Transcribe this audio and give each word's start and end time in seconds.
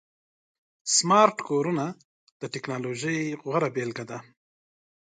سمارټ 0.95 1.37
کورونه 1.47 1.85
د 2.41 2.43
ټکنالوژۍ 2.53 3.19
غوره 3.45 3.69
بيلګه 3.75 4.05
ده. 4.09 4.17